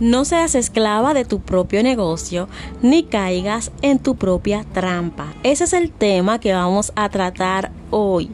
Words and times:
No 0.00 0.24
seas 0.24 0.54
esclava 0.54 1.12
de 1.12 1.26
tu 1.26 1.40
propio 1.40 1.82
negocio 1.82 2.48
ni 2.80 3.02
caigas 3.02 3.70
en 3.82 3.98
tu 3.98 4.16
propia 4.16 4.64
trampa. 4.72 5.34
Ese 5.42 5.64
es 5.64 5.74
el 5.74 5.90
tema 5.90 6.40
que 6.40 6.54
vamos 6.54 6.90
a 6.96 7.10
tratar 7.10 7.70
hoy. 7.90 8.30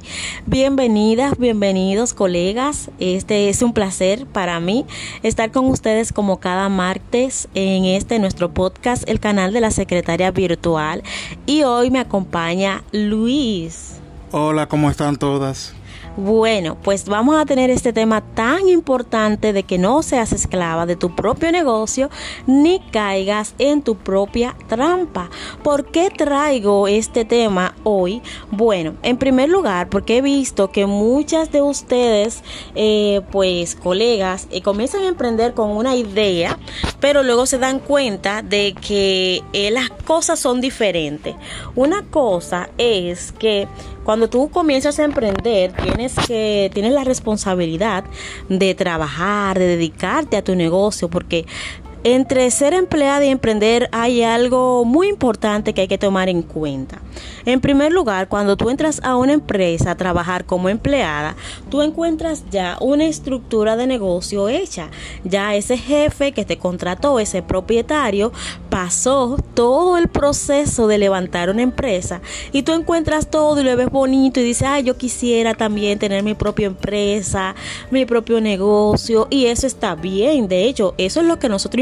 Bienvenidas, 0.46 1.36
bienvenidos 1.36 2.14
colegas. 2.14 2.92
Este 3.00 3.48
es 3.48 3.62
un 3.62 3.72
placer 3.72 4.26
para 4.26 4.60
mí 4.60 4.86
estar 5.24 5.50
con 5.50 5.66
ustedes 5.66 6.12
como 6.12 6.38
cada 6.38 6.68
martes 6.68 7.48
en 7.54 7.84
este 7.84 8.20
nuestro 8.20 8.54
podcast, 8.54 9.02
el 9.08 9.18
canal 9.18 9.52
de 9.52 9.60
la 9.60 9.72
secretaria 9.72 10.30
virtual. 10.30 11.02
Y 11.46 11.64
hoy 11.64 11.90
me 11.90 11.98
acompaña 11.98 12.84
Luis. 12.92 14.00
Hola, 14.32 14.66
¿cómo 14.66 14.90
están 14.90 15.16
todas? 15.16 15.72
Bueno, 16.16 16.78
pues 16.82 17.04
vamos 17.04 17.36
a 17.36 17.44
tener 17.44 17.68
este 17.68 17.92
tema 17.92 18.22
tan 18.22 18.70
importante 18.70 19.52
de 19.52 19.64
que 19.64 19.76
no 19.76 20.02
seas 20.02 20.32
esclava 20.32 20.86
de 20.86 20.96
tu 20.96 21.14
propio 21.14 21.52
negocio 21.52 22.08
ni 22.46 22.80
caigas 22.90 23.54
en 23.58 23.82
tu 23.82 23.96
propia 23.96 24.56
trampa. 24.66 25.28
¿Por 25.62 25.84
qué 25.84 26.08
traigo 26.08 26.88
este 26.88 27.26
tema 27.26 27.74
hoy? 27.84 28.22
Bueno, 28.50 28.94
en 29.02 29.18
primer 29.18 29.50
lugar, 29.50 29.90
porque 29.90 30.16
he 30.16 30.22
visto 30.22 30.70
que 30.72 30.86
muchas 30.86 31.52
de 31.52 31.60
ustedes, 31.60 32.42
eh, 32.74 33.20
pues 33.30 33.76
colegas, 33.76 34.48
eh, 34.50 34.62
comienzan 34.62 35.02
a 35.02 35.08
emprender 35.08 35.52
con 35.52 35.70
una 35.70 35.96
idea, 35.96 36.58
pero 36.98 37.22
luego 37.22 37.44
se 37.44 37.58
dan 37.58 37.78
cuenta 37.78 38.40
de 38.40 38.74
que 38.74 39.42
eh, 39.52 39.70
las 39.70 39.90
cosas 39.90 40.40
son 40.40 40.62
diferentes. 40.62 41.36
Una 41.74 42.02
cosa 42.04 42.70
es 42.78 43.32
que 43.32 43.68
cuando 44.06 44.15
tú 44.28 44.48
comienzas 44.50 44.98
a 44.98 45.04
emprender, 45.04 45.72
tienes 45.72 46.14
que 46.26 46.70
tienes 46.72 46.92
la 46.92 47.04
responsabilidad 47.04 48.04
de 48.48 48.74
trabajar, 48.74 49.58
de 49.58 49.66
dedicarte 49.66 50.36
a 50.36 50.42
tu 50.42 50.54
negocio, 50.54 51.08
porque 51.08 51.46
entre 52.06 52.48
ser 52.52 52.72
empleada 52.72 53.24
y 53.24 53.30
emprender 53.30 53.88
hay 53.90 54.22
algo 54.22 54.84
muy 54.84 55.08
importante 55.08 55.74
que 55.74 55.80
hay 55.80 55.88
que 55.88 55.98
tomar 55.98 56.28
en 56.28 56.42
cuenta. 56.42 57.00
En 57.44 57.60
primer 57.60 57.90
lugar, 57.90 58.28
cuando 58.28 58.56
tú 58.56 58.70
entras 58.70 59.00
a 59.02 59.16
una 59.16 59.32
empresa 59.32 59.90
a 59.90 59.96
trabajar 59.96 60.44
como 60.44 60.68
empleada, 60.68 61.34
tú 61.68 61.82
encuentras 61.82 62.44
ya 62.48 62.76
una 62.80 63.06
estructura 63.06 63.74
de 63.74 63.88
negocio 63.88 64.48
hecha. 64.48 64.88
Ya 65.24 65.56
ese 65.56 65.78
jefe 65.78 66.30
que 66.30 66.44
te 66.44 66.58
contrató, 66.58 67.18
ese 67.18 67.42
propietario, 67.42 68.30
pasó 68.70 69.36
todo 69.54 69.98
el 69.98 70.06
proceso 70.06 70.86
de 70.86 70.98
levantar 70.98 71.50
una 71.50 71.62
empresa 71.62 72.20
y 72.52 72.62
tú 72.62 72.72
encuentras 72.72 73.30
todo 73.30 73.60
y 73.60 73.64
lo 73.64 73.76
ves 73.76 73.90
bonito 73.90 74.38
y 74.38 74.44
dices, 74.44 74.68
ay, 74.68 74.84
yo 74.84 74.96
quisiera 74.96 75.54
también 75.54 75.98
tener 75.98 76.22
mi 76.22 76.34
propia 76.34 76.66
empresa, 76.66 77.56
mi 77.90 78.04
propio 78.04 78.40
negocio 78.40 79.26
y 79.28 79.46
eso 79.46 79.66
está 79.66 79.96
bien. 79.96 80.46
De 80.46 80.66
hecho, 80.66 80.94
eso 80.98 81.20
es 81.20 81.26
lo 81.26 81.40
que 81.40 81.48
nosotros 81.48 81.80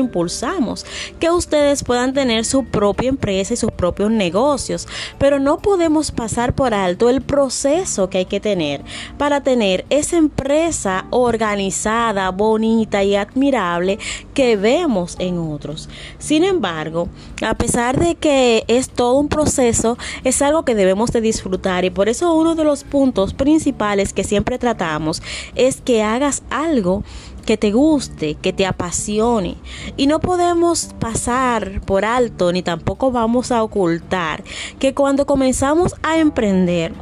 que 1.19 1.31
ustedes 1.31 1.83
puedan 1.83 2.15
tener 2.15 2.45
su 2.45 2.65
propia 2.65 3.09
empresa 3.09 3.55
y 3.55 3.57
sus 3.57 3.73
propios 3.73 4.11
negocios, 4.11 4.87
pero 5.19 5.41
no 5.41 5.59
podemos 5.59 6.13
pasar 6.13 6.55
por 6.55 6.73
alto 6.73 7.11
el 7.11 7.21
proceso 7.21 8.09
que 8.09 8.19
hay 8.19 8.25
que 8.27 8.41
tener 8.41 8.83
para 9.19 9.43
tener 9.43 9.85
esa 9.91 10.17
empresa 10.17 11.07
organizada, 11.11 12.31
bonita 12.31 13.03
y 13.03 13.17
admirable 13.17 13.99
que 14.35 14.57
vemos 14.57 15.17
en 15.19 15.39
otros. 15.39 15.89
Sin 16.19 16.45
embargo, 16.45 17.09
a 17.43 17.55
pesar 17.55 17.99
de 17.99 18.15
que 18.15 18.65
es 18.69 18.91
todo 18.91 19.19
un 19.19 19.29
proceso, 19.29 19.99
es 20.23 20.43
algo 20.43 20.65
que 20.65 20.75
debemos 20.75 21.11
de 21.11 21.21
disfrutar 21.21 21.85
y 21.85 21.91
por 21.91 22.09
eso 22.09 22.35
uno 22.35 22.55
de 22.55 22.65
los 22.65 22.85
puntos 22.85 23.35
principales 23.35 24.13
que 24.13 24.25
siempre 24.25 24.59
tratamos 24.59 25.23
es 25.55 25.81
que 25.81 26.03
hagas 26.03 26.43
algo 26.51 27.03
que 27.45 27.57
te 27.57 27.73
guste, 27.73 28.35
que 28.35 28.53
te 28.53 28.67
apasione. 28.67 29.57
Y 29.97 30.07
no 30.07 30.21
podemos 30.21 30.95
pasar 30.99 31.81
por 31.83 32.05
alto 32.05 32.53
ni 32.53 32.63
tampoco 32.63 33.11
vamos 33.11 33.53
a 33.53 33.63
ocultar 33.63 34.43
que 34.79 34.95
cuando 34.95 35.27
comenzamos 35.27 35.95
a 36.03 36.19
emprender 36.19 36.93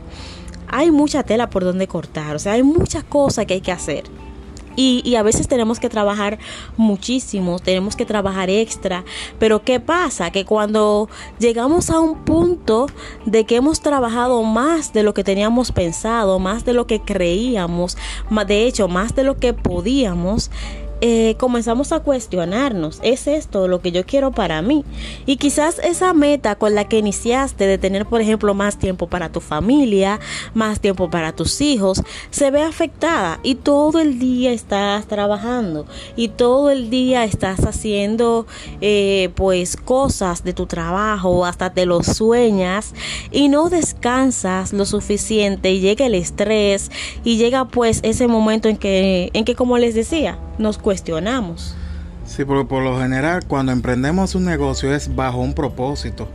hay 0.69 0.91
mucha 0.91 1.23
tela 1.23 1.51
por 1.51 1.65
donde 1.65 1.87
cortar, 1.87 2.35
o 2.35 2.39
sea, 2.39 2.55
hay 2.55 2.63
muchas 2.63 3.05
cosas 3.05 3.45
que 3.45 3.55
hay 3.55 3.61
que 3.61 3.73
hacer. 3.73 4.05
Y, 4.77 5.15
a 5.17 5.23
veces 5.23 5.49
tenemos 5.49 5.79
que 5.79 5.89
trabajar 5.89 6.39
muchísimo, 6.77 7.59
tenemos 7.59 7.97
que 7.97 8.07
trabajar 8.07 8.49
extra, 8.49 9.05
pero 9.39 9.63
¿qué 9.63 9.79
pasa? 9.79 10.31
Que 10.31 10.45
cuando 10.45 11.09
llegamos 11.39 11.91
a 11.91 12.01
un 12.01 12.25
punto 12.25 12.87
de 13.27 13.45
que 13.45 13.57
hemos 13.57 13.81
trabajado 13.81 14.43
más 14.43 14.93
de 14.93 15.03
lo 15.03 15.13
que 15.15 15.25
teníamos 15.25 15.73
pensado, 15.73 16.39
más 16.39 16.65
de 16.65 16.73
lo 16.73 16.87
que 16.87 17.01
creíamos, 17.01 17.97
de 18.47 18.67
hecho, 18.67 18.89
más 18.89 19.15
de 19.15 19.25
lo 19.25 19.37
que 19.37 19.53
podíamos, 19.53 20.51
eh, 21.05 21.35
comenzamos 21.37 21.91
a 21.91 21.99
cuestionarnos, 21.99 23.01
¿es 23.03 23.27
esto 23.27 23.67
lo 23.67 23.81
que 23.81 23.91
yo 23.91 24.07
quiero 24.07 24.31
para 24.31 24.63
mí? 24.63 24.85
Y 25.27 25.37
quizás 25.37 25.81
esa 25.81 26.15
meta 26.15 26.55
con 26.55 26.77
la 26.77 26.87
que 26.87 26.99
iniciaste 26.99 27.67
de 27.67 27.77
tener, 27.77 28.07
por 28.07 28.21
ejemplo, 28.21 28.55
más 28.55 28.79
tiempo 28.79 29.09
para 29.09 29.29
tu 29.33 29.41
familia, 29.41 30.21
más 30.55 30.79
tiempo 30.79 31.11
para 31.11 31.33
tus 31.33 31.61
hijos, 31.61 32.05
se 32.31 32.53
ve 32.53 32.63
afectada 32.63 33.41
y 33.43 33.57
todo 33.57 33.99
el 33.99 34.21
día 34.21 34.53
estás 34.53 35.09
trabajando 35.09 35.87
y 36.15 36.29
todo 36.29 36.71
el 36.71 36.89
día 36.89 37.25
estás 37.25 37.67
haciendo 37.67 38.47
eh, 38.81 39.31
pues 39.35 39.77
cosas 39.77 40.45
de 40.45 40.53
tu 40.53 40.67
trabajo, 40.67 41.45
hasta 41.45 41.71
te 41.71 41.85
lo 41.85 42.05
sueñas 42.05 42.95
y 43.33 43.49
no 43.49 43.71
descansas 43.71 44.73
lo 44.73 44.87
suficiente 44.87 45.73
y 45.73 45.81
llega 45.81 46.07
el 46.07 46.15
estrés 46.15 46.93
y 47.25 47.39
llega 47.39 47.67
pues 47.67 47.99
ese 48.05 48.29
momento 48.29 48.69
en 48.69 48.77
que, 48.77 49.31
en 49.33 49.45
que 49.45 49.57
como 49.57 49.79
les 49.79 49.97
decía, 49.97 50.39
nos 50.59 50.79
cuestionamos. 50.79 51.75
Sí, 52.27 52.45
porque 52.45 52.69
por 52.69 52.83
lo 52.83 52.99
general 53.01 53.45
cuando 53.47 53.73
emprendemos 53.73 54.35
un 54.35 54.45
negocio 54.45 54.95
es 54.95 55.15
bajo 55.15 55.41
un 55.41 55.55
propósito, 55.55 56.29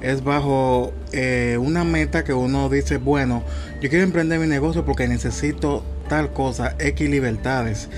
es 0.00 0.24
bajo 0.24 0.92
eh, 1.12 1.58
una 1.60 1.84
meta 1.84 2.24
que 2.24 2.32
uno 2.32 2.68
dice, 2.68 2.96
bueno, 2.96 3.42
yo 3.82 3.90
quiero 3.90 4.04
emprender 4.04 4.40
mi 4.40 4.46
negocio 4.46 4.84
porque 4.84 5.08
necesito 5.08 5.84
tal 6.08 6.32
cosa, 6.32 6.74
X 6.78 7.08
libertades, 7.08 7.88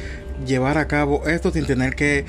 llevar 0.46 0.78
a 0.78 0.88
cabo 0.88 1.26
esto 1.26 1.52
sin 1.52 1.66
tener 1.66 1.94
que 1.94 2.24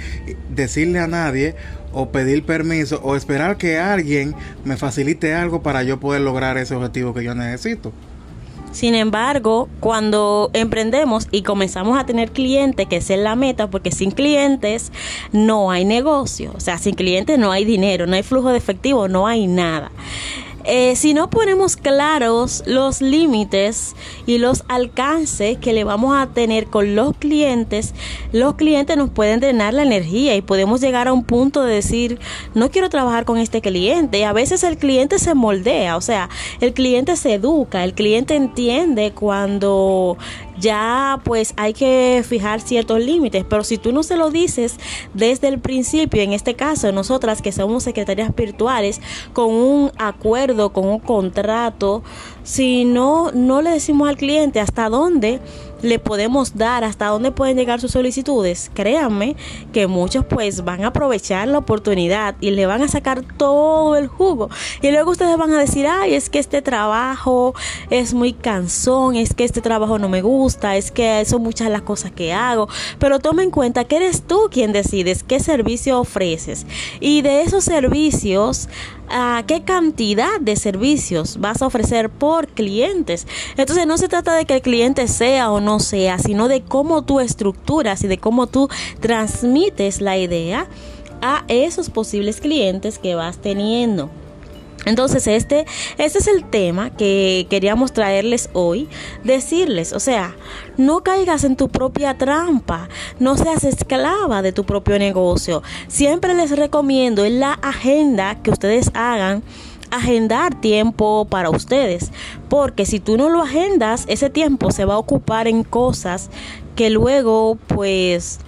decirle 0.50 1.00
a 1.00 1.08
nadie 1.08 1.56
o 1.92 2.12
pedir 2.12 2.46
permiso 2.46 3.00
o 3.04 3.16
esperar 3.16 3.58
que 3.58 3.80
alguien 3.80 4.36
me 4.64 4.78
facilite 4.78 5.34
algo 5.34 5.64
para 5.64 5.84
yo 5.84 6.00
poder 6.00 6.22
lograr 6.22 6.58
ese 6.58 6.76
objetivo 6.76 7.14
que 7.14 7.24
yo 7.24 7.34
necesito. 7.36 7.94
Sin 8.74 8.96
embargo, 8.96 9.70
cuando 9.80 10.50
emprendemos 10.54 11.28
y 11.32 11.44
comenzamos 11.44 11.98
a 11.98 12.06
tener 12.08 12.32
clientes, 12.32 12.88
que 12.88 12.98
es 12.98 13.10
la 13.10 13.36
meta, 13.36 13.70
porque 13.70 13.92
sin 13.92 14.10
clientes 14.10 14.92
no 15.32 15.70
hay 15.70 15.86
negocio, 15.86 16.52
o 16.56 16.60
sea, 16.60 16.80
sin 16.80 16.96
clientes 16.96 17.38
no 17.38 17.52
hay 17.52 17.66
dinero, 17.66 18.08
no 18.08 18.16
hay 18.16 18.24
flujo 18.24 18.50
de 18.50 18.58
efectivo, 18.58 19.08
no 19.08 19.28
hay 19.28 19.46
nada. 19.46 19.92
Eh, 20.66 20.96
si 20.96 21.14
no 21.14 21.30
ponemos 21.30 21.76
claros 21.76 22.64
los 22.66 23.02
límites 23.02 23.96
y 24.26 24.38
los 24.38 24.64
alcances 24.70 25.58
que 25.58 25.74
le 25.74 25.84
vamos 25.84 26.16
a 26.16 26.28
tener 26.28 26.68
con 26.68 26.96
los 26.96 27.18
clientes, 27.18 27.94
los 28.32 28.56
clientes 28.56 28.96
nos 28.96 29.10
pueden 29.10 29.42
drenar 29.42 29.74
la 29.74 29.84
energía 29.84 30.36
y 30.36 30.42
podemos 30.42 30.80
llegar 30.80 31.10
a 31.10 31.14
un 31.14 31.26
punto 31.26 31.64
de 31.64 31.76
decir, 31.76 32.20
no 32.54 32.72
quiero 32.72 32.90
trabajar 32.90 33.26
con 33.26 33.38
este 33.38 33.62
cliente. 33.62 34.20
Y 34.20 34.24
a 34.24 34.32
veces 34.32 34.64
el 34.64 34.78
cliente 34.78 35.20
se 35.20 35.34
moldea, 35.34 35.98
o 35.98 36.02
sea, 36.02 36.30
el 36.62 36.74
cliente 36.74 37.18
se 37.18 37.34
educa, 37.34 37.84
el 37.84 37.94
cliente 37.94 38.36
entiende 38.36 39.12
cuando 39.12 40.18
ya 40.60 41.20
pues 41.24 41.54
hay 41.58 41.74
que 41.74 42.24
fijar 42.28 42.62
ciertos 42.62 43.00
límites, 43.00 43.46
pero 43.50 43.64
si 43.64 43.78
tú 43.78 43.92
no 43.92 44.04
se 44.04 44.16
lo 44.16 44.30
dices 44.30 44.78
desde 45.14 45.48
el 45.48 45.60
principio, 45.60 46.22
en 46.22 46.34
este 46.34 46.56
caso 46.56 46.92
nosotras 46.92 47.42
que 47.42 47.52
somos 47.52 47.84
secretarias 47.84 48.36
virtuales, 48.36 49.02
con 49.34 49.52
un 49.52 49.92
acuerdo, 49.98 50.74
con 50.74 50.88
un 50.88 51.00
contrato, 51.00 52.04
si 52.44 52.86
no, 52.86 53.32
no 53.32 53.62
le 53.62 53.72
decimos 53.72 54.10
al 54.10 54.18
cliente 54.18 54.60
hasta 54.60 54.90
dónde 54.90 55.40
le 55.84 56.00
podemos 56.00 56.56
dar, 56.56 56.84
hasta 56.84 57.08
dónde 57.08 57.32
pueden 57.32 57.58
llegar 57.58 57.80
sus 57.80 57.92
solicitudes, 57.92 58.72
créanme 58.74 59.36
que 59.72 59.88
muchos 59.88 60.26
pues 60.26 60.64
van 60.64 60.84
a 60.84 60.88
aprovechar 60.88 61.48
la 61.48 61.60
oportunidad 61.60 62.36
y 62.40 62.52
le 62.52 62.66
van 62.66 62.82
a 62.82 62.88
sacar 62.88 63.22
todo 63.38 63.96
el 63.96 64.08
jugo. 64.08 64.50
Y 64.82 64.92
luego 64.92 65.12
ustedes 65.12 65.38
van 65.38 65.54
a 65.54 65.60
decir, 65.60 65.86
ay, 65.88 66.16
es 66.16 66.30
que 66.30 66.40
este 66.40 66.62
trabajo 66.62 67.54
es 67.90 68.14
muy 68.14 68.34
cansón, 68.34 69.16
es 69.16 69.34
que 69.34 69.44
este 69.44 69.62
trabajo 69.62 70.00
no 70.00 70.10
me 70.10 70.22
gusta, 70.22 70.78
es 70.78 70.92
que 70.92 71.24
son 71.26 71.44
muchas 71.44 71.70
las 71.70 71.82
cosas 71.82 72.12
que 72.12 72.34
hago. 72.34 72.70
Pero 72.98 73.20
toma 73.20 73.44
en 73.44 73.52
cuenta 73.52 73.84
que 73.84 73.98
eres 73.98 74.24
tú 74.24 74.50
quien 74.50 74.72
decides 74.72 75.24
qué 75.24 75.40
servicio 75.40 76.00
ofreces. 76.00 76.66
Y 77.00 77.22
de 77.22 77.42
esos 77.42 77.66
servicios, 77.66 78.70
a 79.14 79.44
qué 79.46 79.62
cantidad 79.62 80.40
de 80.42 80.56
servicios 80.56 81.38
vas 81.40 81.62
a 81.62 81.68
ofrecer 81.68 82.10
por 82.10 82.48
clientes. 82.48 83.28
Entonces 83.56 83.86
no 83.86 83.98
se 83.98 84.10
trata 84.10 84.34
de 84.34 84.46
que 84.46 84.56
el 84.56 84.62
cliente 84.62 85.08
sea 85.08 85.52
o 85.52 85.62
no 85.62 85.80
sea, 85.80 86.18
sino 86.18 86.48
de 86.48 86.62
cómo 86.62 87.04
tú 87.04 87.20
estructuras 87.20 88.04
y 88.04 88.08
de 88.08 88.18
cómo 88.18 88.48
tú 88.48 88.70
transmites 89.00 90.02
la 90.02 90.18
idea 90.18 90.68
a 91.22 91.46
esos 91.48 91.90
posibles 91.90 92.42
clientes 92.42 92.98
que 92.98 93.16
vas 93.16 93.38
teniendo. 93.38 94.10
Entonces, 94.86 95.28
este, 95.28 95.66
este 95.98 96.20
es 96.20 96.28
el 96.28 96.44
tema 96.44 96.90
que 96.90 97.48
queríamos 97.50 97.94
traerles 97.94 98.50
hoy, 98.54 98.90
decirles, 99.24 99.94
o 99.94 100.00
sea, 100.00 100.36
no 100.78 101.04
caigas 101.04 101.44
en 101.46 101.56
tu 101.56 101.70
propia 101.70 102.18
trampa, 102.18 102.90
no 103.20 103.38
seas 103.38 103.64
esclava 103.64 104.42
de 104.42 104.52
tu 104.52 104.66
propio 104.66 105.00
negocio. 105.00 105.64
Siempre 105.88 106.34
les 106.34 106.52
recomiendo 106.52 107.24
en 107.24 107.40
la 107.40 107.54
agenda 107.54 108.42
que 108.42 108.52
ustedes 108.52 108.92
hagan 108.94 109.44
agendar 109.90 110.60
tiempo 110.60 111.28
para 111.30 111.50
ustedes, 111.50 112.12
porque 112.50 112.86
si 112.86 113.00
tú 113.00 113.16
no 113.16 113.30
lo 113.30 113.42
agendas, 113.42 114.06
ese 114.08 114.30
tiempo 114.30 114.72
se 114.72 114.86
va 114.86 114.96
a 114.96 114.98
ocupar 114.98 115.48
en 115.48 115.64
cosas 115.64 116.30
que 116.76 116.90
luego 116.90 117.58
pues 117.68 118.40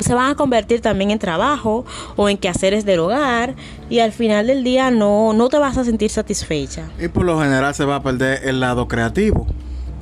se 0.00 0.14
van 0.14 0.30
a 0.30 0.34
convertir 0.34 0.80
también 0.80 1.10
en 1.10 1.18
trabajo 1.18 1.84
o 2.16 2.28
en 2.28 2.36
quehaceres 2.36 2.84
del 2.84 3.00
hogar 3.00 3.54
y 3.88 4.00
al 4.00 4.12
final 4.12 4.46
del 4.46 4.64
día 4.64 4.90
no, 4.90 5.32
no 5.32 5.48
te 5.48 5.58
vas 5.58 5.76
a 5.76 5.84
sentir 5.84 6.10
satisfecha. 6.10 6.88
Y 7.00 7.08
por 7.08 7.24
lo 7.24 7.40
general 7.40 7.74
se 7.74 7.84
va 7.84 7.96
a 7.96 8.02
perder 8.02 8.40
el 8.44 8.60
lado 8.60 8.88
creativo. 8.88 9.46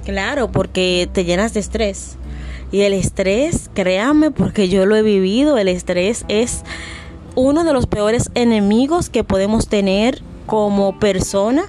Claro, 0.04 0.50
porque 0.50 1.08
te 1.12 1.24
llenas 1.24 1.54
de 1.54 1.60
estrés. 1.60 2.16
Y 2.72 2.82
el 2.82 2.92
estrés, 2.92 3.70
créame, 3.72 4.30
porque 4.30 4.68
yo 4.68 4.84
lo 4.86 4.96
he 4.96 5.02
vivido, 5.02 5.58
el 5.58 5.68
estrés 5.68 6.24
es 6.28 6.64
uno 7.36 7.64
de 7.64 7.72
los 7.72 7.86
peores 7.86 8.30
enemigos 8.34 9.10
que 9.10 9.24
podemos 9.24 9.68
tener 9.68 10.22
como 10.46 10.98
persona 10.98 11.64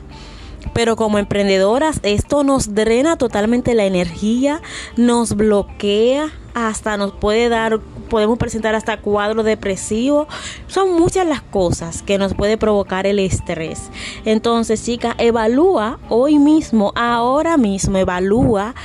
pero 0.75 0.98
como 0.98 1.19
emprendedoras 1.19 2.01
esto 2.04 2.44
nos 2.44 2.75
drena 2.75 3.16
totalmente 3.16 3.75
la 3.75 3.86
energía, 3.86 4.62
nos 4.98 5.33
bloquea, 5.38 6.33
hasta 6.54 6.98
nos 6.98 7.13
puede 7.13 7.48
dar, 7.48 7.80
podemos 8.10 8.38
presentar 8.38 8.75
hasta 8.75 8.98
cuadro 8.98 9.44
depresivo. 9.44 10.27
Son 10.68 10.92
muchas 10.92 11.25
las 11.25 11.42
cosas 11.42 12.01
que 12.01 12.18
nos 12.18 12.33
puede 12.33 12.57
provocar 12.57 13.07
el 13.07 13.19
estrés. 13.19 13.89
Entonces, 14.25 14.83
chica, 14.83 15.16
evalúa 15.18 15.98
hoy 16.10 16.39
mismo, 16.39 16.92
ahora 16.95 17.56
mismo, 17.56 17.98
evalúa 17.98 18.75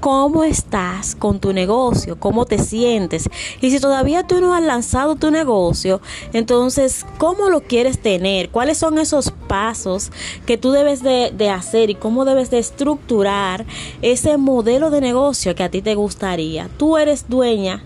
cómo 0.00 0.44
estás 0.44 1.14
con 1.14 1.38
tu 1.40 1.52
negocio, 1.52 2.18
cómo 2.18 2.46
te 2.46 2.58
sientes. 2.58 3.28
Y 3.60 3.70
si 3.70 3.78
todavía 3.78 4.26
tú 4.26 4.40
no 4.40 4.54
has 4.54 4.62
lanzado 4.62 5.16
tu 5.16 5.30
negocio, 5.30 6.00
entonces, 6.32 7.06
¿cómo 7.18 7.50
lo 7.50 7.60
quieres 7.60 8.00
tener? 8.00 8.48
¿Cuáles 8.48 8.78
son 8.78 8.98
esos 8.98 9.30
pasos 9.46 10.10
que 10.46 10.56
tú 10.56 10.72
debes 10.72 11.02
de, 11.02 11.50
hacer 11.50 11.90
y 11.90 11.94
cómo 11.94 12.24
debes 12.24 12.50
de 12.50 12.58
estructurar 12.58 13.66
ese 14.02 14.36
modelo 14.36 14.90
de 14.90 15.00
negocio 15.00 15.54
que 15.54 15.64
a 15.64 15.70
ti 15.70 15.82
te 15.82 15.94
gustaría? 15.94 16.68
Tú 16.78 16.96
eres 16.96 17.28
dueña 17.28 17.82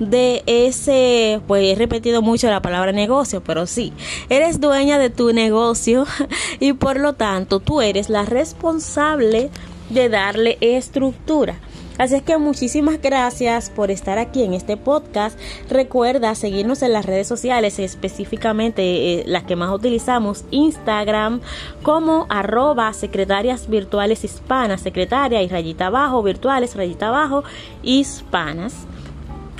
de 0.00 0.42
ese, 0.46 1.40
pues 1.46 1.64
he 1.64 1.76
repetido 1.76 2.22
mucho 2.22 2.50
la 2.50 2.62
palabra 2.62 2.90
negocio, 2.90 3.42
pero 3.44 3.66
sí, 3.66 3.92
eres 4.28 4.60
dueña 4.60 4.98
de 4.98 5.10
tu 5.10 5.32
negocio 5.32 6.06
y 6.60 6.72
por 6.72 6.98
lo 6.98 7.12
tanto 7.12 7.60
tú 7.60 7.80
eres 7.80 8.08
la 8.08 8.24
responsable 8.24 9.50
de 9.92 10.08
darle 10.08 10.58
estructura. 10.60 11.56
Así 11.98 12.14
es 12.14 12.22
que 12.22 12.38
muchísimas 12.38 13.00
gracias 13.00 13.68
por 13.68 13.90
estar 13.90 14.18
aquí 14.18 14.42
en 14.42 14.54
este 14.54 14.76
podcast. 14.76 15.38
Recuerda 15.68 16.34
seguirnos 16.34 16.82
en 16.82 16.92
las 16.92 17.04
redes 17.04 17.28
sociales, 17.28 17.78
específicamente 17.78 18.82
eh, 19.20 19.24
las 19.26 19.44
que 19.44 19.56
más 19.56 19.70
utilizamos, 19.70 20.44
Instagram 20.50 21.42
como 21.82 22.26
arroba 22.30 22.92
secretarias 22.94 23.68
virtuales 23.68 24.24
hispanas, 24.24 24.80
secretaria 24.80 25.42
y 25.42 25.48
rayita 25.48 25.86
abajo, 25.86 26.22
virtuales, 26.22 26.74
rayita 26.74 27.08
abajo, 27.08 27.44
hispanas. 27.82 28.86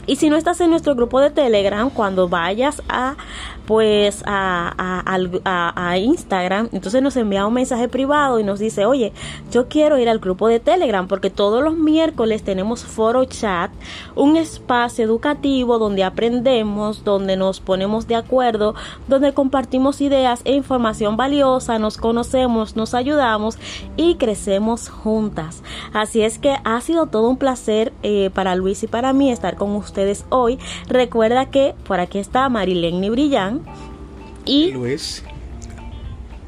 Y 0.07 0.17
si 0.17 0.31
no 0.31 0.37
estás 0.37 0.61
en 0.61 0.71
nuestro 0.71 0.97
grupo 0.97 1.21
de 1.21 1.31
Telegram, 1.31 1.89
cuando 1.91 2.29
vayas 2.29 2.83
a 2.89 3.15
pues 3.67 4.23
a, 4.27 5.03
a, 5.77 5.99
Instagram, 5.99 6.69
entonces 6.73 7.03
nos 7.03 7.17
envía 7.17 7.47
un 7.47 7.55
mensaje 7.55 7.89
privado 7.89 8.41
y 8.41 8.45
nos 8.45 8.59
dice, 8.59 8.87
oye, 8.87 9.13
yo 9.51 9.69
quiero 9.69 9.99
ir 9.99 10.09
al 10.09 10.19
grupo 10.19 10.49
de 10.49 10.59
Telegram 10.59 11.07
porque 11.07 11.31
todos 11.31 11.63
los 11.63 11.77
miércoles 11.77 12.43
tenemos 12.43 12.85
foro 12.85 13.25
chat, 13.25 13.71
un 14.17 14.37
espacio 14.37 15.05
educativo 15.05 15.79
donde 15.79 16.03
aprendemos, 16.03 17.05
donde 17.05 17.37
nos 17.37 17.61
ponemos 17.61 18.07
de 18.07 18.17
acuerdo, 18.17 18.75
donde 19.09 19.33
compartimos 19.33 20.01
ideas 20.01 20.41
e 20.45 20.55
información 20.55 21.17
valiosa, 21.17 21.79
nos 21.79 21.97
conocemos, 21.97 22.77
nos 22.77 22.95
ayudamos 22.95 23.59
y 23.97 24.17
crecemos 24.17 24.89
juntas. 24.89 25.63
Así 25.93 26.23
es 26.23 26.39
que 26.39 26.57
ha 26.65 26.81
sido 26.81 27.07
todo 27.07 27.29
un 27.29 27.37
placer 27.37 27.93
eh, 28.03 28.31
para 28.35 28.55
Luis 28.57 28.83
y 28.83 28.87
para 28.87 29.13
mí 29.13 29.31
estar 29.31 29.57
con 29.57 29.75
ustedes 29.77 30.25
hoy. 30.31 30.59
Recuerda 30.89 31.47
que 31.47 31.75
por 31.87 32.01
aquí 32.01 32.19
está 32.19 32.49
Marilene 32.49 33.11
Brillán 33.11 33.52
y 34.45 34.73
Luis. 34.73 35.23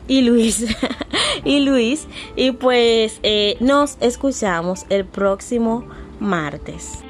Y 0.08 0.22
Luis. 0.22 0.64
y 1.44 1.60
Luis. 1.60 2.06
Y 2.36 2.52
pues 2.52 3.20
eh, 3.22 3.56
nos 3.60 3.96
escuchamos 4.00 4.86
el 4.90 5.04
próximo 5.04 5.84
martes. 6.20 7.03